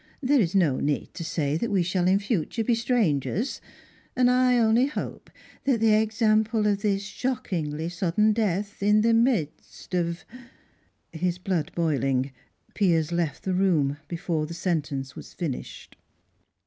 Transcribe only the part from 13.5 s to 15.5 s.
room before the sentence was